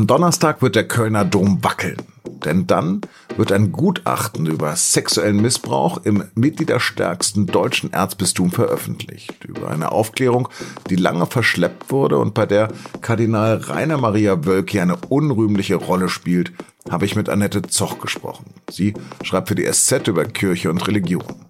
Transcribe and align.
Am 0.00 0.06
Donnerstag 0.06 0.62
wird 0.62 0.76
der 0.76 0.88
Kölner 0.88 1.26
Dom 1.26 1.62
wackeln. 1.62 1.98
Denn 2.46 2.66
dann 2.66 3.02
wird 3.36 3.52
ein 3.52 3.70
Gutachten 3.70 4.46
über 4.46 4.74
sexuellen 4.74 5.42
Missbrauch 5.42 5.98
im 6.04 6.24
mitgliederstärksten 6.34 7.44
deutschen 7.44 7.92
Erzbistum 7.92 8.50
veröffentlicht. 8.50 9.44
Über 9.44 9.68
eine 9.68 9.92
Aufklärung, 9.92 10.48
die 10.88 10.96
lange 10.96 11.26
verschleppt 11.26 11.92
wurde 11.92 12.16
und 12.16 12.32
bei 12.32 12.46
der 12.46 12.68
Kardinal 13.02 13.58
Rainer 13.58 13.98
Maria 13.98 14.46
Wölki 14.46 14.80
eine 14.80 14.96
unrühmliche 14.96 15.76
Rolle 15.76 16.08
spielt, 16.08 16.50
habe 16.88 17.04
ich 17.04 17.14
mit 17.14 17.28
Annette 17.28 17.60
Zoch 17.60 17.98
gesprochen. 17.98 18.46
Sie 18.70 18.94
schreibt 19.22 19.48
für 19.48 19.54
die 19.54 19.70
SZ 19.70 20.08
über 20.08 20.24
Kirche 20.24 20.70
und 20.70 20.88
Religion. 20.88 21.49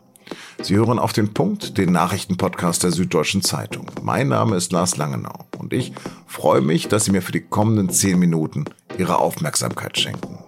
Sie 0.63 0.77
hören 0.77 0.99
auf 0.99 1.15
den 1.15 1.33
Punkt, 1.33 1.79
den 1.79 1.91
Nachrichtenpodcast 1.93 2.83
der 2.83 2.93
Süddeutschen 2.93 3.41
Zeitung. 3.41 3.87
Mein 4.03 4.29
Name 4.29 4.57
ist 4.57 4.73
Lars 4.73 4.99
Langenau 4.99 5.47
und 5.59 5.73
ich 5.73 5.93
freue 6.27 6.61
mich, 6.61 6.87
dass 6.87 7.07
Sie 7.07 7.13
mir 7.13 7.23
für 7.23 7.33
die 7.33 7.41
kommenden 7.41 7.89
zehn 7.89 8.19
Minuten 8.19 8.67
Ihre 8.99 9.19
Aufmerksamkeit 9.19 9.99
schenken. 9.99 10.39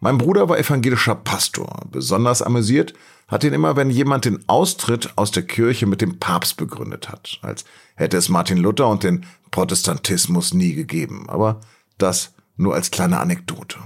Mein 0.00 0.18
Bruder 0.18 0.48
war 0.50 0.58
evangelischer 0.58 1.14
Pastor. 1.14 1.80
Besonders 1.90 2.42
amüsiert 2.42 2.92
hat 3.28 3.42
ihn 3.42 3.54
immer, 3.54 3.74
wenn 3.76 3.88
jemand 3.88 4.26
den 4.26 4.46
Austritt 4.46 5.14
aus 5.16 5.30
der 5.30 5.42
Kirche 5.42 5.86
mit 5.86 6.02
dem 6.02 6.18
Papst 6.18 6.58
begründet 6.58 7.08
hat, 7.08 7.38
als 7.40 7.64
hätte 7.94 8.18
es 8.18 8.28
Martin 8.28 8.58
Luther 8.58 8.88
und 8.88 9.02
den 9.02 9.24
Protestantismus 9.50 10.52
nie 10.52 10.74
gegeben. 10.74 11.30
Aber 11.30 11.62
das 11.96 12.34
nur 12.56 12.74
als 12.74 12.90
kleine 12.90 13.20
Anekdote. 13.20 13.78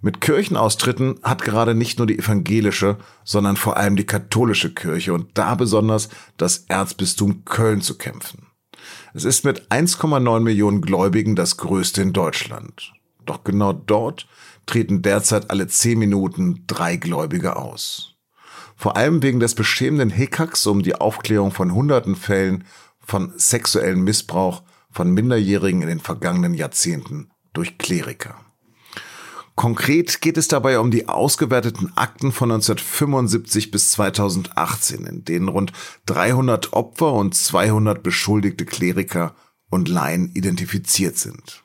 Mit 0.00 0.20
Kirchenaustritten 0.20 1.18
hat 1.22 1.42
gerade 1.42 1.74
nicht 1.74 1.98
nur 1.98 2.06
die 2.06 2.18
evangelische, 2.18 2.98
sondern 3.24 3.56
vor 3.56 3.76
allem 3.76 3.96
die 3.96 4.06
katholische 4.06 4.72
Kirche 4.72 5.12
und 5.12 5.36
da 5.36 5.54
besonders 5.54 6.08
das 6.36 6.66
Erzbistum 6.68 7.44
Köln 7.44 7.80
zu 7.80 7.98
kämpfen. 7.98 8.46
Es 9.14 9.24
ist 9.24 9.44
mit 9.44 9.70
1,9 9.72 10.40
Millionen 10.40 10.80
Gläubigen 10.80 11.34
das 11.34 11.56
größte 11.56 12.02
in 12.02 12.12
Deutschland. 12.12 12.92
Doch 13.26 13.42
genau 13.44 13.72
dort 13.72 14.28
treten 14.66 15.02
derzeit 15.02 15.50
alle 15.50 15.66
zehn 15.66 15.98
Minuten 15.98 16.64
drei 16.66 16.96
Gläubige 16.96 17.56
aus. 17.56 18.14
Vor 18.76 18.96
allem 18.96 19.22
wegen 19.22 19.40
des 19.40 19.54
beschämenden 19.56 20.10
Hickhacks 20.10 20.66
um 20.66 20.82
die 20.82 20.94
Aufklärung 20.94 21.50
von 21.50 21.74
hunderten 21.74 22.14
Fällen 22.14 22.64
von 23.00 23.32
sexuellem 23.36 24.04
Missbrauch 24.04 24.62
von 24.90 25.10
Minderjährigen 25.10 25.82
in 25.82 25.88
den 25.88 26.00
vergangenen 26.00 26.54
Jahrzehnten 26.54 27.30
durch 27.52 27.78
Kleriker. 27.78 28.36
Konkret 29.58 30.20
geht 30.20 30.36
es 30.36 30.46
dabei 30.46 30.78
um 30.78 30.92
die 30.92 31.08
ausgewerteten 31.08 31.90
Akten 31.96 32.30
von 32.30 32.52
1975 32.52 33.72
bis 33.72 33.90
2018, 33.90 35.04
in 35.04 35.24
denen 35.24 35.48
rund 35.48 35.72
300 36.06 36.74
Opfer 36.74 37.12
und 37.12 37.34
200 37.34 38.00
beschuldigte 38.00 38.64
Kleriker 38.64 39.34
und 39.68 39.88
Laien 39.88 40.30
identifiziert 40.32 41.18
sind. 41.18 41.64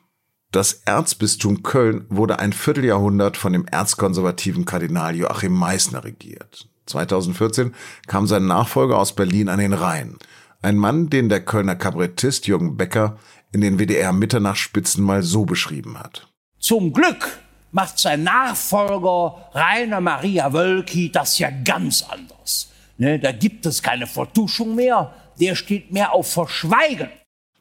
Das 0.50 0.82
Erzbistum 0.86 1.62
Köln 1.62 2.04
wurde 2.08 2.40
ein 2.40 2.52
Vierteljahrhundert 2.52 3.36
von 3.36 3.52
dem 3.52 3.64
erzkonservativen 3.64 4.64
Kardinal 4.64 5.14
Joachim 5.14 5.52
Meissner 5.52 6.02
regiert. 6.02 6.68
2014 6.86 7.76
kam 8.08 8.26
sein 8.26 8.48
Nachfolger 8.48 8.98
aus 8.98 9.14
Berlin 9.14 9.48
an 9.48 9.60
den 9.60 9.72
Rhein. 9.72 10.16
Ein 10.62 10.78
Mann, 10.78 11.10
den 11.10 11.28
der 11.28 11.44
Kölner 11.44 11.76
Kabarettist 11.76 12.48
Jürgen 12.48 12.76
Becker 12.76 13.18
in 13.52 13.60
den 13.60 13.78
WDR 13.78 14.12
Mitternachtsspitzen 14.12 15.04
mal 15.04 15.22
so 15.22 15.44
beschrieben 15.44 15.96
hat. 15.96 16.26
Zum 16.58 16.92
Glück 16.92 17.43
macht 17.74 17.98
sein 17.98 18.22
Nachfolger 18.22 19.50
Rainer 19.52 20.00
Maria 20.00 20.52
Wölki 20.52 21.10
das 21.10 21.38
ja 21.38 21.50
ganz 21.50 22.04
anders. 22.08 22.70
Ne, 22.96 23.18
da 23.18 23.32
gibt 23.32 23.66
es 23.66 23.82
keine 23.82 24.06
Vertuschung 24.06 24.76
mehr, 24.76 25.12
der 25.40 25.56
steht 25.56 25.92
mehr 25.92 26.12
auf 26.12 26.30
Verschweigen. 26.30 27.10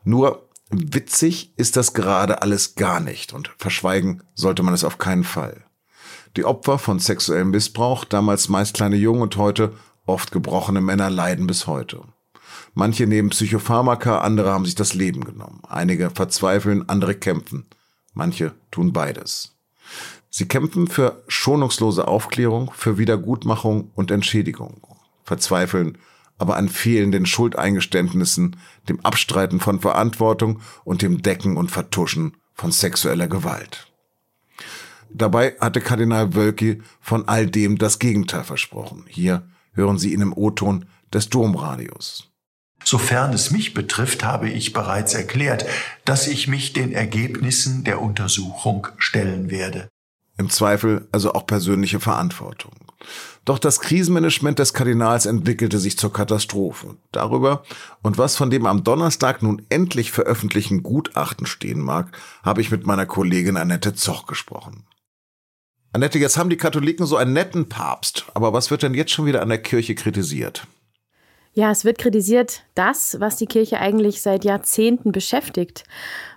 Nur 0.03 0.47
witzig 0.69 1.53
ist 1.57 1.75
das 1.77 1.95
gerade 1.95 2.43
alles 2.43 2.75
gar 2.75 2.99
nicht 2.99 3.33
und 3.33 3.51
verschweigen 3.57 4.21
sollte 4.35 4.61
man 4.61 4.75
es 4.75 4.83
auf 4.83 4.99
keinen 4.99 5.23
Fall. 5.23 5.65
Die 6.37 6.45
Opfer 6.45 6.77
von 6.77 6.99
sexuellem 6.99 7.49
Missbrauch, 7.49 8.05
damals 8.05 8.49
meist 8.49 8.75
kleine 8.75 8.97
Jungen 8.97 9.23
und 9.23 9.37
heute 9.37 9.73
oft 10.05 10.31
gebrochene 10.31 10.81
Männer 10.81 11.09
leiden 11.09 11.47
bis 11.47 11.65
heute. 11.65 12.01
Manche 12.75 13.07
nehmen 13.07 13.29
Psychopharmaka, 13.29 14.19
andere 14.19 14.51
haben 14.51 14.65
sich 14.65 14.75
das 14.75 14.93
Leben 14.93 15.23
genommen. 15.23 15.61
Einige 15.67 16.11
verzweifeln, 16.11 16.87
andere 16.87 17.15
kämpfen. 17.15 17.65
Manche 18.13 18.53
tun 18.69 18.93
beides. 18.93 19.52
Sie 20.35 20.47
kämpfen 20.47 20.87
für 20.87 21.23
schonungslose 21.27 22.07
Aufklärung, 22.07 22.71
für 22.75 22.97
Wiedergutmachung 22.97 23.91
und 23.93 24.09
Entschädigung, 24.09 24.81
verzweifeln 25.23 25.99
aber 26.39 26.57
an 26.57 26.69
fehlenden 26.69 27.27
Schuldeingeständnissen, 27.27 28.57
dem 28.89 28.99
Abstreiten 29.01 29.59
von 29.59 29.79
Verantwortung 29.79 30.59
und 30.83 31.03
dem 31.03 31.21
Decken 31.21 31.55
und 31.55 31.69
Vertuschen 31.69 32.35
von 32.55 32.71
sexueller 32.71 33.27
Gewalt. 33.27 33.93
Dabei 35.13 35.55
hatte 35.61 35.81
Kardinal 35.81 36.33
Wölki 36.33 36.81
von 36.99 37.27
all 37.27 37.45
dem 37.45 37.77
das 37.77 37.99
Gegenteil 37.99 38.43
versprochen. 38.43 39.05
Hier 39.07 39.47
hören 39.73 39.99
Sie 39.99 40.13
ihn 40.13 40.21
im 40.21 40.33
O-Ton 40.33 40.85
des 41.13 41.29
Domradios. 41.29 42.31
Sofern 42.83 43.33
es 43.33 43.51
mich 43.51 43.75
betrifft, 43.75 44.23
habe 44.23 44.49
ich 44.49 44.73
bereits 44.73 45.13
erklärt, 45.13 45.67
dass 46.05 46.27
ich 46.27 46.47
mich 46.47 46.73
den 46.73 46.91
Ergebnissen 46.91 47.83
der 47.83 48.01
Untersuchung 48.01 48.87
stellen 48.97 49.51
werde. 49.51 49.92
Im 50.37 50.49
Zweifel 50.49 51.07
also 51.11 51.33
auch 51.33 51.45
persönliche 51.45 51.99
Verantwortung. 51.99 52.73
Doch 53.45 53.59
das 53.59 53.81
Krisenmanagement 53.81 54.57
des 54.57 54.73
Kardinals 54.73 55.25
entwickelte 55.25 55.77
sich 55.77 55.97
zur 55.97 56.13
Katastrophe. 56.13 56.95
Darüber 57.11 57.63
und 58.01 58.17
was 58.17 58.35
von 58.35 58.49
dem 58.49 58.65
am 58.65 58.83
Donnerstag 58.83 59.43
nun 59.43 59.65
endlich 59.69 60.11
veröffentlichten 60.11 60.81
Gutachten 60.81 61.45
stehen 61.45 61.81
mag, 61.81 62.17
habe 62.41 62.61
ich 62.61 62.71
mit 62.71 62.85
meiner 62.87 63.05
Kollegin 63.05 63.57
Annette 63.57 63.93
Zoch 63.93 64.25
gesprochen. 64.25 64.85
Annette, 65.91 66.17
jetzt 66.17 66.37
haben 66.37 66.49
die 66.49 66.57
Katholiken 66.57 67.05
so 67.05 67.17
einen 67.17 67.33
netten 67.33 67.69
Papst, 67.69 68.25
aber 68.33 68.53
was 68.53 68.71
wird 68.71 68.81
denn 68.81 68.95
jetzt 68.95 69.11
schon 69.11 69.27
wieder 69.27 69.43
an 69.43 69.49
der 69.49 69.61
Kirche 69.61 69.93
kritisiert? 69.93 70.65
Ja, 71.55 71.69
es 71.69 71.85
wird 71.85 71.99
kritisiert, 71.99 72.63
das, 72.73 73.17
was 73.19 73.35
die 73.35 73.45
Kirche 73.45 73.79
eigentlich 73.79 74.23
seit 74.23 74.43
Jahrzehnten 74.43 75.11
beschäftigt. 75.11 75.83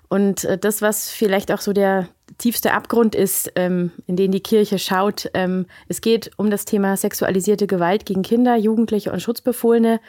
Und 0.08 0.44
äh, 0.44 0.58
das, 0.58 0.82
was 0.82 1.10
vielleicht 1.10 1.52
auch 1.52 1.60
so 1.60 1.72
der 1.72 2.08
tiefste 2.38 2.72
Abgrund 2.72 3.14
ist, 3.14 3.52
ähm, 3.56 3.92
in 4.06 4.16
den 4.16 4.30
die 4.30 4.40
Kirche 4.40 4.78
schaut, 4.78 5.30
ähm, 5.34 5.66
es 5.88 6.00
geht 6.00 6.30
um 6.36 6.50
das 6.50 6.64
Thema 6.64 6.96
sexualisierte 6.96 7.66
Gewalt 7.66 8.06
gegen 8.06 8.22
Kinder, 8.22 8.56
Jugendliche 8.56 9.12
und 9.12 9.20
Schutzbefohlene 9.20 10.00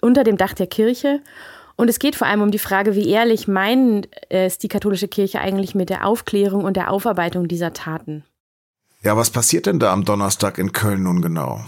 unter 0.00 0.24
dem 0.24 0.36
Dach 0.36 0.54
der 0.54 0.66
Kirche. 0.66 1.20
Und 1.76 1.88
es 1.88 1.98
geht 1.98 2.16
vor 2.16 2.26
allem 2.26 2.42
um 2.42 2.50
die 2.50 2.58
Frage, 2.58 2.94
wie 2.94 3.08
ehrlich 3.08 3.48
meint 3.48 4.08
es 4.28 4.58
die 4.58 4.68
katholische 4.68 5.08
Kirche 5.08 5.40
eigentlich 5.40 5.74
mit 5.74 5.90
der 5.90 6.06
Aufklärung 6.06 6.64
und 6.64 6.76
der 6.76 6.90
Aufarbeitung 6.90 7.48
dieser 7.48 7.72
Taten. 7.72 8.24
Ja, 9.02 9.16
was 9.16 9.30
passiert 9.30 9.66
denn 9.66 9.80
da 9.80 9.92
am 9.92 10.04
Donnerstag 10.04 10.58
in 10.58 10.72
Köln 10.72 11.02
nun 11.02 11.22
genau? 11.22 11.64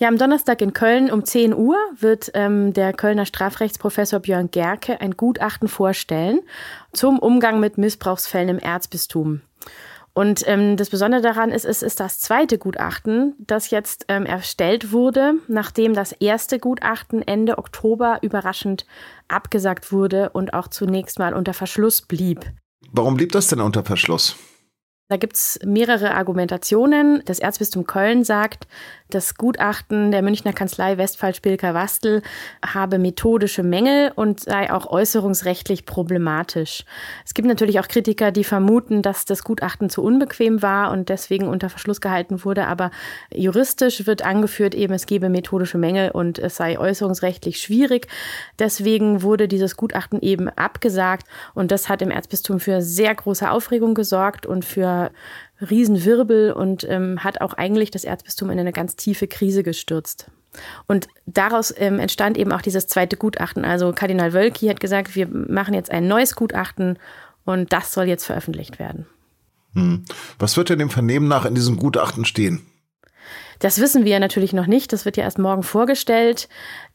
Ja, 0.00 0.08
am 0.08 0.16
Donnerstag 0.16 0.62
in 0.62 0.72
Köln 0.72 1.10
um 1.10 1.26
10 1.26 1.52
Uhr 1.52 1.76
wird 1.94 2.30
ähm, 2.32 2.72
der 2.72 2.94
Kölner 2.94 3.26
Strafrechtsprofessor 3.26 4.20
Björn 4.20 4.50
Gerke 4.50 4.98
ein 4.98 5.14
Gutachten 5.14 5.68
vorstellen 5.68 6.40
zum 6.94 7.18
Umgang 7.18 7.60
mit 7.60 7.76
Missbrauchsfällen 7.76 8.48
im 8.48 8.58
Erzbistum. 8.58 9.42
Und 10.14 10.42
ähm, 10.48 10.78
das 10.78 10.88
Besondere 10.88 11.20
daran 11.20 11.50
ist, 11.50 11.66
es 11.66 11.82
ist 11.82 12.00
das 12.00 12.18
zweite 12.18 12.56
Gutachten, 12.56 13.34
das 13.40 13.68
jetzt 13.68 14.06
ähm, 14.08 14.24
erstellt 14.24 14.90
wurde, 14.90 15.34
nachdem 15.48 15.92
das 15.92 16.12
erste 16.12 16.58
Gutachten 16.58 17.20
Ende 17.20 17.58
Oktober 17.58 18.20
überraschend 18.22 18.86
abgesagt 19.28 19.92
wurde 19.92 20.30
und 20.30 20.54
auch 20.54 20.68
zunächst 20.68 21.18
mal 21.18 21.34
unter 21.34 21.52
Verschluss 21.52 22.00
blieb. 22.00 22.50
Warum 22.90 23.18
blieb 23.18 23.32
das 23.32 23.48
denn 23.48 23.60
unter 23.60 23.84
Verschluss? 23.84 24.34
Da 25.10 25.16
gibt 25.16 25.34
es 25.34 25.58
mehrere 25.64 26.14
Argumentationen. 26.14 27.20
Das 27.24 27.40
Erzbistum 27.40 27.84
Köln 27.84 28.22
sagt, 28.22 28.68
das 29.08 29.34
Gutachten 29.34 30.12
der 30.12 30.22
Münchner 30.22 30.52
Kanzlei 30.52 30.98
Westphal-Spilker-Wastel 30.98 32.22
habe 32.64 33.00
methodische 33.00 33.64
Mängel 33.64 34.12
und 34.14 34.38
sei 34.38 34.72
auch 34.72 34.86
äußerungsrechtlich 34.86 35.84
problematisch. 35.84 36.84
Es 37.26 37.34
gibt 37.34 37.48
natürlich 37.48 37.80
auch 37.80 37.88
Kritiker, 37.88 38.30
die 38.30 38.44
vermuten, 38.44 39.02
dass 39.02 39.24
das 39.24 39.42
Gutachten 39.42 39.90
zu 39.90 40.04
unbequem 40.04 40.62
war 40.62 40.92
und 40.92 41.08
deswegen 41.08 41.48
unter 41.48 41.70
Verschluss 41.70 42.00
gehalten 42.00 42.44
wurde. 42.44 42.68
Aber 42.68 42.92
juristisch 43.34 44.06
wird 44.06 44.24
angeführt, 44.24 44.76
eben 44.76 44.94
es 44.94 45.06
gebe 45.06 45.28
methodische 45.28 45.76
Mängel 45.78 46.12
und 46.12 46.38
es 46.38 46.54
sei 46.54 46.78
äußerungsrechtlich 46.78 47.60
schwierig. 47.60 48.06
Deswegen 48.60 49.22
wurde 49.22 49.48
dieses 49.48 49.76
Gutachten 49.76 50.20
eben 50.20 50.48
abgesagt 50.50 51.26
und 51.54 51.72
das 51.72 51.88
hat 51.88 52.00
im 52.00 52.12
Erzbistum 52.12 52.60
für 52.60 52.80
sehr 52.80 53.12
große 53.12 53.50
Aufregung 53.50 53.94
gesorgt 53.94 54.46
und 54.46 54.64
für 54.64 54.99
Riesenwirbel 55.60 56.52
und 56.52 56.84
ähm, 56.88 57.22
hat 57.22 57.40
auch 57.40 57.54
eigentlich 57.54 57.90
das 57.90 58.04
Erzbistum 58.04 58.50
in 58.50 58.58
eine 58.58 58.72
ganz 58.72 58.96
tiefe 58.96 59.26
Krise 59.26 59.62
gestürzt. 59.62 60.30
Und 60.86 61.06
daraus 61.26 61.72
ähm, 61.76 61.98
entstand 61.98 62.36
eben 62.36 62.52
auch 62.52 62.62
dieses 62.62 62.86
zweite 62.86 63.16
Gutachten. 63.16 63.64
Also 63.64 63.92
Kardinal 63.92 64.32
Wölki 64.32 64.66
hat 64.66 64.80
gesagt, 64.80 65.14
wir 65.14 65.28
machen 65.28 65.74
jetzt 65.74 65.90
ein 65.90 66.08
neues 66.08 66.34
Gutachten 66.34 66.98
und 67.44 67.72
das 67.72 67.92
soll 67.92 68.06
jetzt 68.06 68.24
veröffentlicht 68.24 68.78
werden. 68.78 69.06
Hm. 69.74 70.04
Was 70.38 70.56
wird 70.56 70.68
denn 70.68 70.78
dem 70.80 70.90
Vernehmen 70.90 71.28
nach 71.28 71.44
in 71.44 71.54
diesem 71.54 71.76
Gutachten 71.76 72.24
stehen? 72.24 72.66
Das 73.60 73.78
wissen 73.78 74.04
wir 74.04 74.18
natürlich 74.20 74.52
noch 74.52 74.66
nicht. 74.66 74.92
Das 74.92 75.04
wird 75.04 75.16
ja 75.18 75.24
erst 75.24 75.38
morgen 75.38 75.62
vorgestellt. 75.62 76.48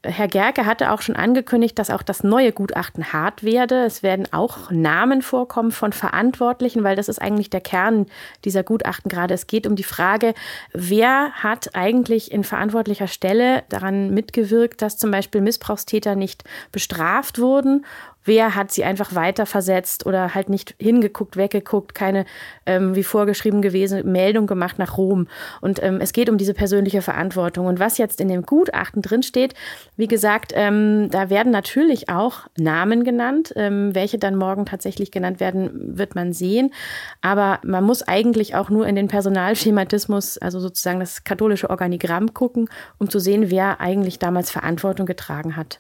Herr 0.06 0.28
Gerke 0.28 0.66
hatte 0.66 0.92
auch 0.92 1.02
schon 1.02 1.16
angekündigt, 1.16 1.78
dass 1.80 1.90
auch 1.90 2.02
das 2.02 2.24
neue 2.24 2.52
Gutachten 2.52 3.12
hart 3.14 3.44
werde. 3.44 3.86
Es 3.86 4.04
werden 4.04 4.28
auch 4.32 4.72
Namen 4.72 5.22
vorkommen 5.22 5.72
von 5.72 5.94
Verantwortlichen, 5.94 6.84
weil 6.84 6.96
das 6.96 7.10
ist 7.10 7.22
eigentlich 7.22 7.50
der 7.50 7.62
Kern 7.62 8.06
dieser 8.44 8.64
Gutachten 8.64 9.10
gerade. 9.10 9.34
Es 9.34 9.48
geht 9.48 9.68
um 9.68 9.76
die 9.76 9.84
Frage, 9.84 10.34
wer 10.74 11.32
hat 11.34 11.76
eigentlich 11.76 12.32
in 12.32 12.44
verantwortlicher 12.44 13.08
Stelle 13.08 13.64
daran 13.70 14.14
mitgewirkt, 14.14 14.82
dass 14.82 14.98
zum 14.98 15.12
Beispiel 15.12 15.42
Missbrauchstäter 15.42 16.16
nicht 16.16 16.44
bestraft 16.72 17.40
wurden 17.40 17.86
wer 18.26 18.56
hat 18.56 18.72
sie 18.72 18.84
einfach 18.84 19.16
weiter 19.16 19.46
versetzt 19.46 20.06
oder 20.06 20.36
halt 20.36 20.50
nicht 20.50 20.76
hingeguckt, 20.80 21.38
weggeguckt, 21.38 21.96
keine, 21.96 22.26
ähm, 22.66 22.96
wie 22.96 23.04
vorgeschrieben 23.04 23.62
gewesen, 23.62 24.12
Meldung 24.12 24.48
gemacht 24.48 24.78
nach 24.80 24.98
Rom. 24.98 25.28
Und 25.62 25.82
ähm, 25.82 26.00
es 26.02 26.12
geht 26.12 26.30
um 26.30 26.38
diese 26.38 26.54
persönliche 26.54 27.02
Verantwortung. 27.02 27.68
Und 27.68 27.80
was 27.80 27.98
jetzt 27.98 28.20
in 28.20 28.28
dem 28.28 28.42
Gutachten 28.42 29.02
drinsteht, 29.02 29.54
wie 29.98 30.08
gesagt, 30.08 30.52
ähm, 30.56 31.10
da 31.10 31.30
werden 31.30 31.52
natürlich 31.52 32.10
auch 32.10 32.48
Namen 32.58 33.04
genannt. 33.04 33.54
Ähm, 33.56 33.96
welche 33.96 34.18
dann 34.18 34.36
morgen 34.36 34.66
tatsächlich 34.66 35.12
genannt 35.12 35.40
werden, 35.40 35.98
wird 35.98 36.16
man 36.16 36.34
sehen. 36.34 36.74
Aber 37.22 37.60
man 37.64 37.84
muss 37.84 38.02
eigentlich 38.02 38.56
auch 38.56 38.70
nur 38.70 38.88
in 38.88 38.96
den 38.96 39.08
Personalschematismus, 39.08 40.38
also 40.38 40.60
sozusagen 40.60 41.00
das 41.00 41.24
katholische 41.24 41.70
Organigramm 41.70 42.34
gucken, 42.34 42.70
um 42.98 43.10
zu 43.10 43.20
sehen, 43.20 43.50
wer 43.50 43.80
eigentlich 43.80 44.20
damals 44.20 44.52
Verantwortung 44.52 45.06
getragen 45.06 45.56
hat. 45.56 45.80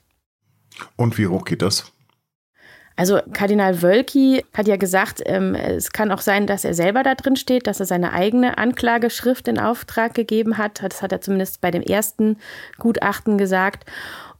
Und 0.95 1.17
wie 1.17 1.27
hoch 1.27 1.45
geht 1.45 1.61
das? 1.61 1.91
Also 2.97 3.19
Kardinal 3.33 3.81
Wölki 3.81 4.45
hat 4.53 4.67
ja 4.67 4.77
gesagt, 4.77 5.21
ähm, 5.25 5.53
es 5.53 5.91
kann 5.91 6.11
auch 6.11 6.21
sein, 6.21 6.47
dass 6.47 6.63
er 6.63 6.73
selber 6.73 7.03
da 7.03 7.15
drin 7.15 7.35
steht, 7.35 7.67
dass 7.67 7.81
er 7.81 7.85
seine 7.85 8.13
eigene 8.13 8.57
Anklageschrift 8.57 9.47
in 9.49 9.59
Auftrag 9.59 10.13
gegeben 10.13 10.57
hat. 10.57 10.81
Das 10.81 11.01
hat 11.01 11.11
er 11.11 11.19
zumindest 11.19 11.59
bei 11.59 11.71
dem 11.71 11.81
ersten 11.81 12.37
Gutachten 12.79 13.37
gesagt. 13.37 13.89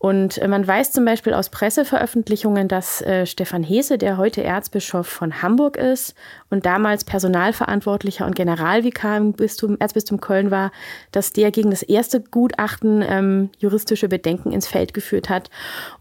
Und 0.05 0.37
äh, 0.37 0.47
man 0.47 0.67
weiß 0.67 0.91
zum 0.91 1.03
Beispiel 1.03 1.33
aus 1.33 1.49
Presseveröffentlichungen, 1.49 2.67
dass 2.67 3.01
äh, 3.01 3.25
Stefan 3.25 3.63
Hese, 3.63 3.97
der 3.97 4.17
heute 4.17 4.43
Erzbischof 4.43 5.07
von 5.07 5.41
Hamburg 5.41 5.77
ist 5.77 6.13
und 6.51 6.67
damals 6.67 7.05
Personalverantwortlicher 7.05 8.27
und 8.27 8.35
Generalvikar 8.35 9.17
im 9.17 9.33
Bistum, 9.33 9.77
Erzbistum 9.79 10.21
Köln 10.21 10.51
war, 10.51 10.71
dass 11.11 11.33
der 11.33 11.49
gegen 11.49 11.71
das 11.71 11.81
erste 11.81 12.21
Gutachten 12.21 13.01
ähm, 13.01 13.49
juristische 13.57 14.07
Bedenken 14.07 14.51
ins 14.51 14.67
Feld 14.67 14.93
geführt 14.93 15.27
hat. 15.27 15.49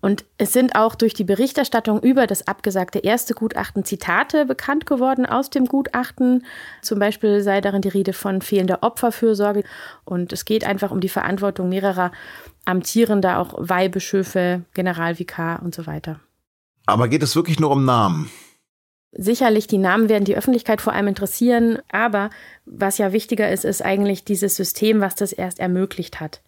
Und 0.02 0.26
es 0.36 0.52
sind 0.52 0.74
auch 0.76 0.96
durch 0.96 1.14
die 1.14 1.24
Berichterstattung 1.24 1.98
über 2.02 2.26
das 2.26 2.46
abgesagte 2.46 2.98
erste 2.98 3.32
Gutachten 3.32 3.86
Zitate 3.86 4.44
bekannt 4.44 4.84
geworden 4.84 5.24
aus 5.24 5.48
dem 5.48 5.64
Gutachten. 5.64 6.44
Zum 6.82 6.98
Beispiel 6.98 7.40
sei 7.40 7.62
darin 7.62 7.80
die 7.80 7.88
Rede 7.88 8.12
von 8.12 8.42
fehlender 8.42 8.80
Opferfürsorge. 8.82 9.64
Und 10.04 10.30
es 10.34 10.44
geht 10.44 10.66
einfach 10.66 10.90
um 10.90 11.00
die 11.00 11.08
Verantwortung 11.08 11.70
mehrerer 11.70 12.12
amtierender, 12.64 13.38
auch 13.38 13.54
Weihbischöfe, 13.56 14.62
Generalvikar 14.74 15.62
und 15.62 15.74
so 15.74 15.86
weiter. 15.86 16.20
Aber 16.86 17.08
geht 17.08 17.22
es 17.22 17.36
wirklich 17.36 17.60
nur 17.60 17.70
um 17.70 17.84
Namen? 17.84 18.30
Sicherlich, 19.16 19.68
die 19.68 19.78
Namen 19.78 20.08
werden 20.08 20.24
die 20.24 20.36
Öffentlichkeit 20.36 20.80
vor 20.80 20.92
allem 20.92 21.06
interessieren, 21.06 21.78
aber 21.88 22.30
was 22.64 22.98
ja 22.98 23.12
wichtiger 23.12 23.50
ist, 23.50 23.64
ist 23.64 23.80
eigentlich 23.80 24.24
dieses 24.24 24.56
System, 24.56 25.00
was 25.00 25.14
das 25.14 25.32
erst 25.32 25.60
ermöglicht 25.60 26.20
hat. 26.20 26.42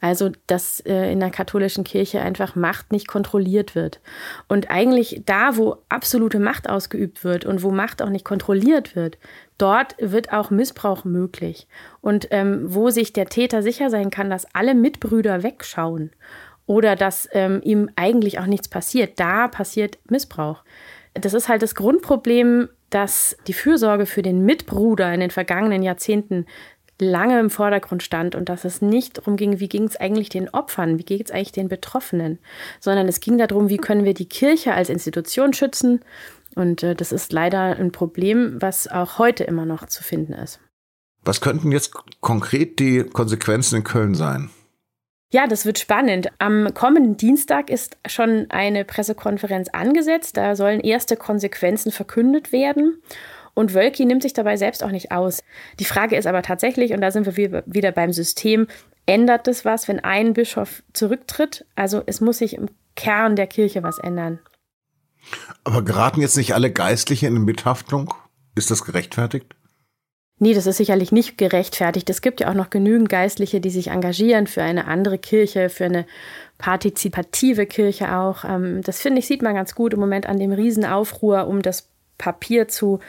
Also, 0.00 0.30
dass 0.46 0.80
äh, 0.80 1.12
in 1.12 1.20
der 1.20 1.30
katholischen 1.30 1.84
Kirche 1.84 2.20
einfach 2.20 2.56
Macht 2.56 2.92
nicht 2.92 3.08
kontrolliert 3.08 3.74
wird. 3.74 4.00
Und 4.48 4.70
eigentlich 4.70 5.22
da, 5.24 5.56
wo 5.56 5.78
absolute 5.88 6.38
Macht 6.38 6.68
ausgeübt 6.68 7.24
wird 7.24 7.44
und 7.44 7.62
wo 7.62 7.70
Macht 7.70 8.02
auch 8.02 8.10
nicht 8.10 8.24
kontrolliert 8.24 8.96
wird, 8.96 9.18
dort 9.58 9.94
wird 9.98 10.32
auch 10.32 10.50
Missbrauch 10.50 11.04
möglich. 11.04 11.66
Und 12.00 12.28
ähm, 12.30 12.74
wo 12.74 12.90
sich 12.90 13.12
der 13.12 13.26
Täter 13.26 13.62
sicher 13.62 13.90
sein 13.90 14.10
kann, 14.10 14.30
dass 14.30 14.52
alle 14.54 14.74
Mitbrüder 14.74 15.42
wegschauen 15.42 16.10
oder 16.66 16.96
dass 16.96 17.28
ähm, 17.32 17.60
ihm 17.62 17.90
eigentlich 17.96 18.38
auch 18.38 18.46
nichts 18.46 18.68
passiert, 18.68 19.20
da 19.20 19.48
passiert 19.48 19.98
Missbrauch. 20.08 20.64
Das 21.14 21.34
ist 21.34 21.48
halt 21.48 21.62
das 21.62 21.74
Grundproblem, 21.74 22.68
dass 22.90 23.36
die 23.46 23.52
Fürsorge 23.52 24.06
für 24.06 24.22
den 24.22 24.44
Mitbruder 24.44 25.12
in 25.12 25.20
den 25.20 25.30
vergangenen 25.30 25.82
Jahrzehnten 25.82 26.46
lange 27.00 27.40
im 27.40 27.50
Vordergrund 27.50 28.02
stand 28.02 28.34
und 28.34 28.48
dass 28.48 28.64
es 28.64 28.80
nicht 28.80 29.18
darum 29.18 29.36
ging, 29.36 29.60
wie 29.60 29.68
ging 29.68 29.84
es 29.84 29.96
eigentlich 29.96 30.28
den 30.28 30.48
Opfern, 30.48 30.98
wie 30.98 31.04
geht 31.04 31.26
es 31.26 31.32
eigentlich 31.32 31.52
den 31.52 31.68
Betroffenen, 31.68 32.38
sondern 32.80 33.08
es 33.08 33.20
ging 33.20 33.38
darum, 33.38 33.68
wie 33.68 33.78
können 33.78 34.04
wir 34.04 34.14
die 34.14 34.28
Kirche 34.28 34.74
als 34.74 34.88
Institution 34.88 35.52
schützen. 35.52 36.00
Und 36.54 36.82
äh, 36.82 36.94
das 36.94 37.12
ist 37.12 37.32
leider 37.32 37.76
ein 37.76 37.92
Problem, 37.92 38.60
was 38.60 38.86
auch 38.86 39.18
heute 39.18 39.44
immer 39.44 39.66
noch 39.66 39.86
zu 39.86 40.04
finden 40.04 40.34
ist. 40.34 40.60
Was 41.24 41.40
könnten 41.40 41.72
jetzt 41.72 41.94
konkret 42.20 42.78
die 42.78 43.02
Konsequenzen 43.02 43.76
in 43.76 43.84
Köln 43.84 44.14
sein? 44.14 44.50
Ja, 45.32 45.48
das 45.48 45.66
wird 45.66 45.80
spannend. 45.80 46.28
Am 46.38 46.72
kommenden 46.74 47.16
Dienstag 47.16 47.68
ist 47.68 47.96
schon 48.06 48.46
eine 48.50 48.84
Pressekonferenz 48.84 49.68
angesetzt. 49.70 50.36
Da 50.36 50.54
sollen 50.54 50.78
erste 50.78 51.16
Konsequenzen 51.16 51.90
verkündet 51.90 52.52
werden. 52.52 53.02
Und 53.54 53.72
Wölki 53.72 54.04
nimmt 54.04 54.22
sich 54.22 54.32
dabei 54.32 54.56
selbst 54.56 54.82
auch 54.82 54.90
nicht 54.90 55.12
aus. 55.12 55.42
Die 55.78 55.84
Frage 55.84 56.16
ist 56.16 56.26
aber 56.26 56.42
tatsächlich, 56.42 56.92
und 56.92 57.00
da 57.00 57.10
sind 57.10 57.26
wir 57.26 57.62
wieder 57.66 57.92
beim 57.92 58.12
System, 58.12 58.66
ändert 59.06 59.46
das 59.46 59.64
was, 59.64 59.88
wenn 59.88 60.00
ein 60.00 60.32
Bischof 60.32 60.82
zurücktritt? 60.92 61.64
Also 61.76 62.02
es 62.06 62.20
muss 62.20 62.38
sich 62.38 62.54
im 62.54 62.68
Kern 62.96 63.36
der 63.36 63.46
Kirche 63.46 63.82
was 63.82 63.98
ändern. 63.98 64.40
Aber 65.62 65.82
geraten 65.82 66.20
jetzt 66.20 66.36
nicht 66.36 66.54
alle 66.54 66.70
Geistliche 66.70 67.26
in 67.26 67.44
Mithaftung? 67.44 68.12
Ist 68.54 68.70
das 68.70 68.84
gerechtfertigt? 68.84 69.54
Nee, 70.40 70.52
das 70.52 70.66
ist 70.66 70.78
sicherlich 70.78 71.12
nicht 71.12 71.38
gerechtfertigt. 71.38 72.10
Es 72.10 72.20
gibt 72.20 72.40
ja 72.40 72.50
auch 72.50 72.54
noch 72.54 72.70
genügend 72.70 73.08
Geistliche, 73.08 73.60
die 73.60 73.70
sich 73.70 73.88
engagieren 73.88 74.48
für 74.48 74.62
eine 74.62 74.86
andere 74.86 75.16
Kirche, 75.16 75.68
für 75.68 75.84
eine 75.84 76.06
partizipative 76.58 77.66
Kirche 77.66 78.16
auch. 78.16 78.44
Ähm, 78.44 78.82
das 78.82 79.00
finde 79.00 79.20
ich, 79.20 79.26
sieht 79.26 79.42
man 79.42 79.54
ganz 79.54 79.74
gut 79.74 79.94
im 79.94 80.00
Moment 80.00 80.26
an 80.26 80.38
dem 80.38 80.52
Riesenaufruhr 80.52 81.46
um 81.46 81.62
das 81.62 81.88
Papier 82.18 82.68
zu 82.68 83.00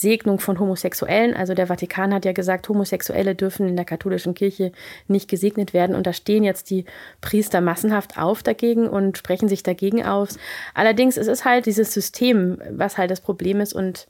Segnung 0.00 0.38
von 0.38 0.58
Homosexuellen. 0.58 1.34
Also 1.34 1.54
der 1.54 1.66
Vatikan 1.66 2.14
hat 2.14 2.24
ja 2.24 2.32
gesagt, 2.32 2.68
Homosexuelle 2.68 3.34
dürfen 3.34 3.68
in 3.68 3.76
der 3.76 3.84
katholischen 3.84 4.34
Kirche 4.34 4.72
nicht 5.06 5.28
gesegnet 5.28 5.72
werden. 5.72 5.96
Und 5.96 6.06
da 6.06 6.12
stehen 6.12 6.44
jetzt 6.44 6.70
die 6.70 6.84
Priester 7.20 7.60
massenhaft 7.60 8.18
auf 8.18 8.42
dagegen 8.42 8.88
und 8.88 9.18
sprechen 9.18 9.48
sich 9.48 9.62
dagegen 9.62 10.04
aus. 10.04 10.38
Allerdings 10.74 11.16
es 11.16 11.26
ist 11.26 11.44
halt 11.44 11.66
dieses 11.66 11.92
System, 11.92 12.58
was 12.70 12.98
halt 12.98 13.10
das 13.10 13.20
Problem 13.20 13.60
ist 13.60 13.72
und 13.72 14.08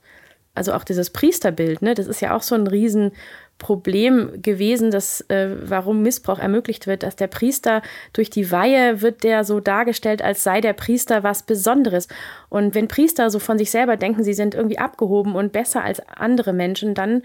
also 0.55 0.73
auch 0.73 0.83
dieses 0.83 1.09
Priesterbild, 1.11 1.81
ne, 1.81 1.93
das 1.93 2.07
ist 2.07 2.21
ja 2.21 2.35
auch 2.35 2.41
so 2.41 2.55
ein 2.55 2.67
riesen 2.67 3.11
Problem 3.59 4.41
gewesen, 4.41 4.89
dass, 4.89 5.21
äh, 5.29 5.55
warum 5.61 6.01
Missbrauch 6.01 6.39
ermöglicht 6.39 6.87
wird, 6.87 7.03
dass 7.03 7.15
der 7.15 7.27
Priester 7.27 7.83
durch 8.13 8.31
die 8.31 8.51
Weihe 8.51 9.01
wird 9.01 9.23
der 9.23 9.43
so 9.43 9.59
dargestellt, 9.59 10.23
als 10.23 10.43
sei 10.43 10.61
der 10.61 10.73
Priester 10.73 11.23
was 11.23 11.43
Besonderes. 11.43 12.07
Und 12.49 12.73
wenn 12.73 12.87
Priester 12.87 13.29
so 13.29 13.37
von 13.37 13.59
sich 13.59 13.69
selber 13.69 13.97
denken, 13.97 14.23
sie 14.23 14.33
sind 14.33 14.55
irgendwie 14.55 14.79
abgehoben 14.79 15.35
und 15.35 15.51
besser 15.51 15.83
als 15.83 15.99
andere 16.07 16.53
Menschen, 16.53 16.95
dann 16.95 17.21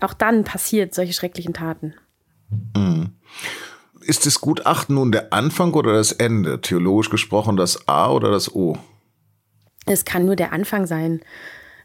auch 0.00 0.14
dann 0.14 0.44
passiert 0.44 0.94
solche 0.94 1.12
schrecklichen 1.12 1.52
Taten. 1.52 1.94
Mhm. 2.76 3.10
Ist 4.00 4.24
das 4.26 4.40
Gutachten 4.40 4.94
nun 4.94 5.12
der 5.12 5.32
Anfang 5.32 5.74
oder 5.74 5.92
das 5.92 6.12
Ende? 6.12 6.60
Theologisch 6.60 7.10
gesprochen 7.10 7.56
das 7.56 7.86
A 7.88 8.10
oder 8.10 8.30
das 8.30 8.54
O? 8.54 8.78
Es 9.86 10.04
kann 10.04 10.26
nur 10.26 10.36
der 10.36 10.52
Anfang 10.52 10.86
sein. 10.86 11.20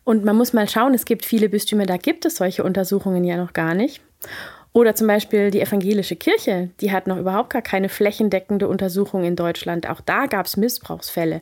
Und 0.08 0.24
man 0.24 0.38
muss 0.38 0.54
mal 0.54 0.70
schauen, 0.70 0.94
es 0.94 1.04
gibt 1.04 1.26
viele 1.26 1.50
Bistümer, 1.50 1.86
da 1.86 1.98
gibt 1.98 2.24
es 2.24 2.38
solche 2.38 2.64
Untersuchungen 2.64 3.26
ja 3.26 3.36
noch 3.36 3.52
gar 3.52 3.74
nicht. 3.74 4.00
Oder 4.72 4.96
zum 4.96 5.06
Beispiel 5.06 5.52
die 5.52 5.60
evangelische 5.60 6.16
Kirche, 6.16 6.70
die 6.80 6.94
hat 6.94 7.08
noch 7.08 7.18
überhaupt 7.18 7.50
gar 7.50 7.62
keine 7.62 7.90
flächendeckende 7.90 8.70
Untersuchung 8.70 9.26
in 9.26 9.36
Deutschland. 9.36 9.90
Auch 9.90 10.00
da 10.00 10.28
gab 10.28 10.46
es 10.46 10.56
Missbrauchsfälle. 10.56 11.42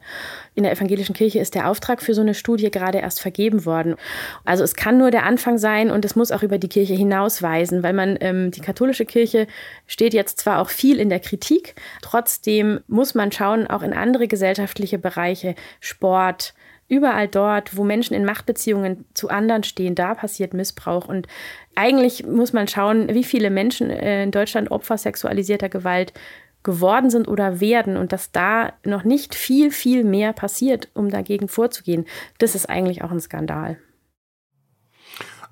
In 0.55 0.63
der 0.63 0.71
evangelischen 0.71 1.13
Kirche 1.13 1.37
ist 1.37 1.53
der 1.53 1.69
Auftrag 1.69 2.01
für 2.01 2.15
so 2.15 2.21
eine 2.21 2.33
Studie 2.33 2.71
gerade 2.71 2.97
erst 2.97 3.21
vergeben 3.21 3.65
worden. 3.65 3.97
Also 4.45 4.63
es 4.63 4.73
kann 4.73 4.97
nur 4.97 5.11
der 5.11 5.27
Anfang 5.27 5.59
sein 5.59 5.91
und 5.91 6.03
es 6.03 6.15
muss 6.15 6.31
auch 6.31 6.41
über 6.41 6.57
die 6.57 6.69
Kirche 6.69 6.95
hinausweisen, 6.95 7.83
weil 7.83 7.93
man 7.93 8.17
ähm, 8.19 8.49
die 8.49 8.61
katholische 8.61 9.05
Kirche 9.05 9.45
steht 9.85 10.15
jetzt 10.15 10.39
zwar 10.39 10.59
auch 10.59 10.69
viel 10.69 10.99
in 10.99 11.09
der 11.09 11.19
Kritik, 11.19 11.75
trotzdem 12.01 12.79
muss 12.87 13.13
man 13.13 13.31
schauen, 13.31 13.67
auch 13.67 13.83
in 13.83 13.93
andere 13.93 14.27
gesellschaftliche 14.27 14.97
Bereiche, 14.97 15.53
Sport, 15.81 16.55
Überall 16.87 17.27
dort, 17.27 17.75
wo 17.75 17.83
Menschen 17.83 18.13
in 18.13 18.25
Machtbeziehungen 18.25 19.05
zu 19.15 19.29
anderen 19.29 19.63
stehen, 19.63 19.95
da 19.95 20.13
passiert 20.13 20.53
Missbrauch. 20.53 21.07
Und 21.07 21.27
eigentlich 21.73 22.25
muss 22.25 22.53
man 22.53 22.67
schauen, 22.67 23.13
wie 23.13 23.23
viele 23.23 23.49
Menschen 23.49 23.89
äh, 23.89 24.23
in 24.23 24.31
Deutschland 24.31 24.69
Opfer 24.69 24.97
sexualisierter 24.97 25.69
Gewalt 25.69 26.13
geworden 26.61 27.09
sind 27.09 27.27
oder 27.27 27.59
werden 27.59 27.95
und 27.95 28.11
dass 28.11 28.31
da 28.31 28.73
noch 28.83 29.03
nicht 29.03 29.35
viel, 29.35 29.71
viel 29.71 30.03
mehr 30.03 30.33
passiert, 30.33 30.89
um 30.93 31.09
dagegen 31.09 31.47
vorzugehen. 31.47 32.05
Das 32.39 32.55
ist 32.55 32.69
eigentlich 32.69 33.03
auch 33.03 33.11
ein 33.11 33.19
Skandal. 33.19 33.77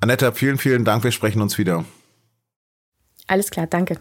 Annetta, 0.02 0.34
vielen, 0.34 0.58
vielen 0.58 0.86
Dank. 0.86 1.04
Wir 1.04 1.12
sprechen 1.12 1.42
uns 1.42 1.58
wieder. 1.58 1.86
Alles 3.28 3.50
klar, 3.50 3.68
danke. 3.68 3.98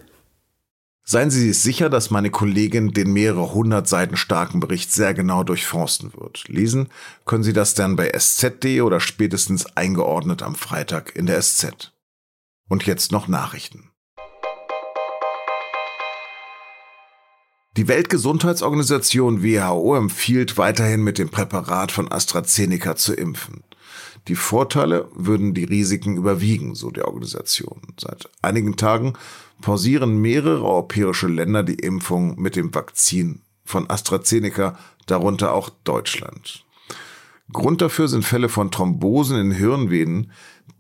Seien 1.05 1.31
Sie 1.31 1.49
sich 1.49 1.59
sicher, 1.61 1.91
dass 1.91 2.11
meine 2.11 2.31
Kollegin 2.31 2.93
den 2.93 3.13
mehrere 3.13 3.53
hundert 3.53 3.89
Seiten 3.89 4.17
starken 4.17 4.61
Bericht 4.61 4.93
sehr 4.93 5.15
genau 5.15 5.43
durchforsten 5.43 6.13
wird. 6.15 6.47
Lesen 6.47 6.89
können 7.25 7.43
Sie 7.43 7.53
das 7.53 7.75
dann 7.75 7.97
bei 7.97 8.11
sz.de 8.11 8.83
oder 8.83 9.01
spätestens 9.01 9.67
eingeordnet 9.77 10.43
am 10.43 10.55
Freitag 10.55 11.17
in 11.17 11.27
der 11.27 11.43
SZ. 11.43 11.93
Und 12.69 12.87
jetzt 12.87 13.11
noch 13.11 13.27
Nachrichten. 13.27 13.91
Die 17.77 17.89
Weltgesundheitsorganisation 17.89 19.43
WHO 19.43 19.97
empfiehlt 19.97 20.57
weiterhin 20.57 21.03
mit 21.03 21.19
dem 21.19 21.31
Präparat 21.31 21.91
von 21.91 22.13
AstraZeneca 22.13 22.97
zu 22.97 23.15
impfen. 23.15 23.65
Die 24.29 24.37
Vorteile 24.37 25.09
würden 25.15 25.53
die 25.53 25.65
Risiken 25.65 26.17
überwiegen, 26.17 26.75
so 26.75 26.91
die 26.91 27.03
Organisation. 27.03 27.83
Seit 27.99 28.31
einigen 28.41 28.77
Tagen 28.77 29.15
pausieren 29.61 30.21
mehrere 30.21 30.65
europäische 30.65 31.27
Länder 31.27 31.63
die 31.63 31.75
Impfung 31.75 32.41
mit 32.41 32.55
dem 32.57 32.75
Vakzin 32.75 33.41
von 33.65 33.91
AstraZeneca, 33.91 34.79
darunter 35.07 35.53
auch 35.53 35.71
Deutschland. 35.85 36.65
Grund 37.53 37.83
dafür 37.83 38.09
sind 38.09 38.25
Fälle 38.25 38.49
von 38.49 38.71
Thrombosen 38.71 39.39
in 39.39 39.51
Hirnvenen, 39.51 40.33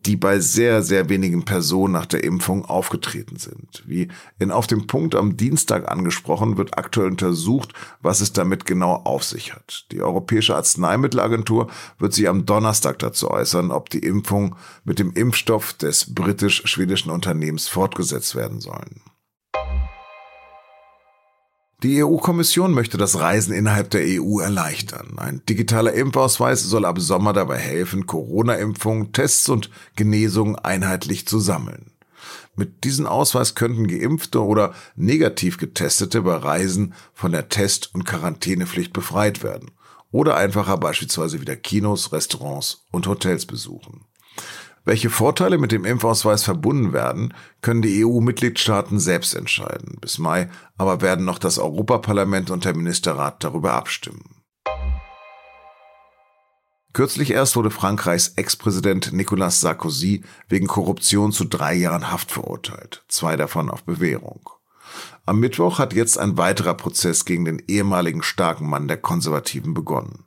die 0.06 0.16
bei 0.16 0.40
sehr, 0.40 0.82
sehr 0.82 1.08
wenigen 1.08 1.44
Personen 1.44 1.92
nach 1.92 2.06
der 2.06 2.24
Impfung 2.24 2.64
aufgetreten 2.64 3.36
sind. 3.36 3.82
Wie 3.86 4.08
in 4.38 4.50
Auf 4.50 4.66
dem 4.66 4.86
Punkt 4.86 5.14
am 5.14 5.36
Dienstag 5.36 5.90
angesprochen, 5.90 6.56
wird 6.56 6.76
aktuell 6.76 7.08
untersucht, 7.08 7.72
was 8.00 8.20
es 8.20 8.32
damit 8.32 8.64
genau 8.64 8.94
auf 9.04 9.22
sich 9.22 9.54
hat. 9.54 9.86
Die 9.92 10.02
Europäische 10.02 10.56
Arzneimittelagentur 10.56 11.70
wird 11.98 12.14
sich 12.14 12.28
am 12.28 12.46
Donnerstag 12.46 12.98
dazu 12.98 13.30
äußern, 13.30 13.70
ob 13.70 13.90
die 13.90 14.00
Impfung 14.00 14.56
mit 14.84 14.98
dem 14.98 15.12
Impfstoff 15.12 15.72
des 15.74 16.14
britisch-schwedischen 16.14 17.10
Unternehmens 17.10 17.68
fortgesetzt 17.68 18.34
werden 18.34 18.60
sollen. 18.60 19.00
Die 21.82 22.04
EU-Kommission 22.04 22.72
möchte 22.74 22.96
das 22.96 23.18
Reisen 23.18 23.52
innerhalb 23.52 23.90
der 23.90 24.02
EU 24.04 24.38
erleichtern. 24.38 25.18
Ein 25.18 25.42
digitaler 25.48 25.92
Impfausweis 25.92 26.62
soll 26.62 26.84
ab 26.84 27.00
Sommer 27.00 27.32
dabei 27.32 27.58
helfen, 27.58 28.06
Corona-Impfungen, 28.06 29.12
Tests 29.12 29.48
und 29.48 29.68
Genesungen 29.96 30.54
einheitlich 30.54 31.26
zu 31.26 31.40
sammeln. 31.40 31.90
Mit 32.54 32.84
diesem 32.84 33.06
Ausweis 33.06 33.56
könnten 33.56 33.88
Geimpfte 33.88 34.44
oder 34.44 34.74
negativ 34.94 35.58
Getestete 35.58 36.22
bei 36.22 36.36
Reisen 36.36 36.94
von 37.14 37.32
der 37.32 37.48
Test- 37.48 37.92
und 37.94 38.04
Quarantänepflicht 38.04 38.92
befreit 38.92 39.42
werden 39.42 39.72
oder 40.12 40.36
einfacher 40.36 40.76
beispielsweise 40.76 41.40
wieder 41.40 41.56
Kinos, 41.56 42.12
Restaurants 42.12 42.86
und 42.92 43.08
Hotels 43.08 43.44
besuchen. 43.44 44.04
Welche 44.84 45.10
Vorteile 45.10 45.58
mit 45.58 45.70
dem 45.70 45.84
Impfausweis 45.84 46.42
verbunden 46.42 46.92
werden, 46.92 47.34
können 47.60 47.82
die 47.82 48.04
EU-Mitgliedstaaten 48.04 48.98
selbst 48.98 49.34
entscheiden. 49.34 49.98
Bis 50.00 50.18
Mai 50.18 50.50
aber 50.76 51.00
werden 51.00 51.24
noch 51.24 51.38
das 51.38 51.58
Europaparlament 51.58 52.50
und 52.50 52.64
der 52.64 52.74
Ministerrat 52.74 53.44
darüber 53.44 53.74
abstimmen. 53.74 54.42
Kürzlich 56.92 57.30
erst 57.30 57.56
wurde 57.56 57.70
Frankreichs 57.70 58.34
Ex-Präsident 58.36 59.12
Nicolas 59.12 59.60
Sarkozy 59.60 60.24
wegen 60.48 60.66
Korruption 60.66 61.32
zu 61.32 61.44
drei 61.44 61.74
Jahren 61.74 62.10
Haft 62.10 62.32
verurteilt, 62.32 63.04
zwei 63.08 63.36
davon 63.36 63.70
auf 63.70 63.84
Bewährung. 63.84 64.50
Am 65.24 65.38
Mittwoch 65.38 65.78
hat 65.78 65.94
jetzt 65.94 66.18
ein 66.18 66.36
weiterer 66.36 66.74
Prozess 66.74 67.24
gegen 67.24 67.44
den 67.44 67.62
ehemaligen 67.66 68.22
starken 68.22 68.68
Mann 68.68 68.88
der 68.88 68.98
Konservativen 68.98 69.72
begonnen. 69.72 70.24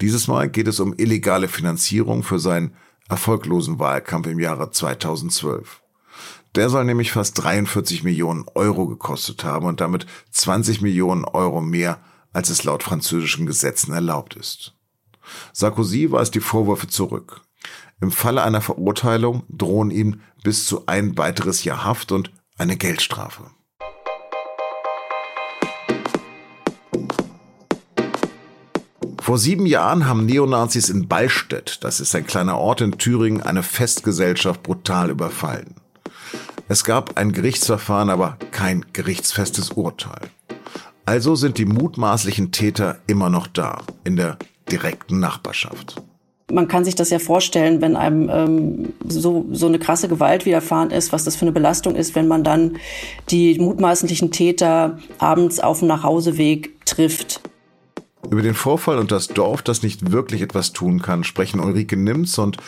Dieses 0.00 0.26
Mal 0.26 0.50
geht 0.50 0.66
es 0.66 0.80
um 0.80 0.92
illegale 0.96 1.48
Finanzierung 1.48 2.24
für 2.24 2.40
sein 2.40 2.74
erfolglosen 3.08 3.78
Wahlkampf 3.78 4.26
im 4.26 4.40
Jahre 4.40 4.70
2012. 4.70 5.82
Der 6.54 6.70
soll 6.70 6.84
nämlich 6.84 7.12
fast 7.12 7.42
43 7.42 8.04
Millionen 8.04 8.44
Euro 8.54 8.86
gekostet 8.86 9.44
haben 9.44 9.66
und 9.66 9.80
damit 9.80 10.06
20 10.30 10.82
Millionen 10.82 11.24
Euro 11.24 11.60
mehr, 11.60 11.98
als 12.32 12.48
es 12.48 12.64
laut 12.64 12.82
französischen 12.82 13.46
Gesetzen 13.46 13.92
erlaubt 13.92 14.36
ist. 14.36 14.74
Sarkozy 15.52 16.10
weist 16.12 16.34
die 16.34 16.40
Vorwürfe 16.40 16.86
zurück. 16.86 17.40
Im 18.00 18.12
Falle 18.12 18.42
einer 18.42 18.60
Verurteilung 18.60 19.44
drohen 19.48 19.90
ihm 19.90 20.20
bis 20.42 20.66
zu 20.66 20.86
ein 20.86 21.16
weiteres 21.16 21.64
Jahr 21.64 21.84
Haft 21.84 22.12
und 22.12 22.32
eine 22.58 22.76
Geldstrafe. 22.76 23.50
Vor 29.24 29.38
sieben 29.38 29.64
Jahren 29.64 30.06
haben 30.06 30.26
Neonazis 30.26 30.90
in 30.90 31.08
Ballstedt, 31.08 31.78
das 31.80 31.98
ist 31.98 32.14
ein 32.14 32.26
kleiner 32.26 32.58
Ort 32.58 32.82
in 32.82 32.98
Thüringen, 32.98 33.40
eine 33.40 33.62
Festgesellschaft 33.62 34.62
brutal 34.62 35.08
überfallen. 35.08 35.76
Es 36.68 36.84
gab 36.84 37.16
ein 37.16 37.32
Gerichtsverfahren, 37.32 38.10
aber 38.10 38.36
kein 38.50 38.84
gerichtsfestes 38.92 39.70
Urteil. 39.70 40.28
Also 41.06 41.36
sind 41.36 41.56
die 41.56 41.64
mutmaßlichen 41.64 42.52
Täter 42.52 42.98
immer 43.06 43.30
noch 43.30 43.46
da, 43.46 43.78
in 44.04 44.16
der 44.16 44.36
direkten 44.70 45.20
Nachbarschaft. 45.20 46.02
Man 46.52 46.68
kann 46.68 46.84
sich 46.84 46.94
das 46.94 47.08
ja 47.08 47.18
vorstellen, 47.18 47.80
wenn 47.80 47.96
einem 47.96 48.28
ähm, 48.28 48.92
so, 49.08 49.46
so 49.52 49.68
eine 49.68 49.78
krasse 49.78 50.08
Gewalt 50.08 50.44
widerfahren 50.44 50.90
ist, 50.90 51.14
was 51.14 51.24
das 51.24 51.34
für 51.34 51.46
eine 51.46 51.52
Belastung 51.52 51.96
ist, 51.96 52.14
wenn 52.14 52.28
man 52.28 52.44
dann 52.44 52.76
die 53.30 53.58
mutmaßlichen 53.58 54.32
Täter 54.32 54.98
abends 55.16 55.60
auf 55.60 55.78
dem 55.78 55.88
Nachhauseweg 55.88 56.84
trifft. 56.84 57.40
Über 58.30 58.42
den 58.42 58.54
Vorfall 58.54 58.98
und 58.98 59.12
das 59.12 59.28
Dorf, 59.28 59.62
das 59.62 59.82
nicht 59.82 60.12
wirklich 60.12 60.42
etwas 60.42 60.72
tun 60.72 61.02
kann, 61.02 61.24
sprechen 61.24 61.60
Ulrike 61.60 61.96
Nimz 61.96 62.38
und 62.38 62.58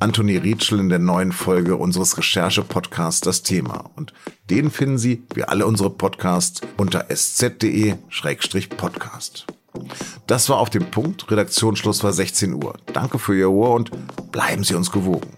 Anthony 0.00 0.36
Rietschel 0.36 0.80
in 0.80 0.88
der 0.88 0.98
neuen 0.98 1.30
Folge 1.32 1.76
unseres 1.76 2.18
Recherche-Podcasts 2.18 3.20
Das 3.20 3.42
Thema. 3.42 3.90
Und 3.96 4.12
den 4.50 4.70
finden 4.70 4.98
Sie, 4.98 5.22
wie 5.34 5.44
alle 5.44 5.66
unsere 5.66 5.90
Podcasts, 5.90 6.60
unter 6.76 7.10
sz.de-podcast. 7.10 9.46
Das 10.26 10.48
war 10.48 10.58
auf 10.58 10.70
dem 10.70 10.90
Punkt. 10.90 11.30
Redaktionsschluss 11.30 12.02
war 12.04 12.12
16 12.12 12.54
Uhr. 12.54 12.74
Danke 12.92 13.18
für 13.18 13.36
Ihr 13.36 13.50
Ohr 13.50 13.70
und 13.70 13.90
bleiben 14.30 14.64
Sie 14.64 14.74
uns 14.74 14.90
gewogen. 14.90 15.30